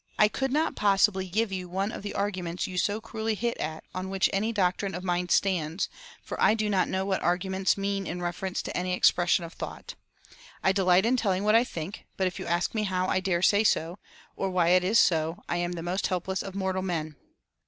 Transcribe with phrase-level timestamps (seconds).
[0.17, 3.83] I could not possibly give you one of the 'arguments' you so cruelly hint at
[3.93, 5.89] on which any doctrine of mine stands,
[6.23, 9.93] for I do not know what arguments mean in reference to any expression of thought.
[10.63, 13.43] I delight in telling what I think, but if you ask me how I dare
[13.43, 13.99] say so,
[14.35, 17.15] or why it is so, I am the most helpless of mortal men.